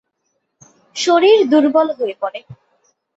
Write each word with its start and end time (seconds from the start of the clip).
শরীর 0.95 1.39
দুর্বল 1.51 1.87
হয়ে 1.97 2.15
পড়ে। 2.21 2.39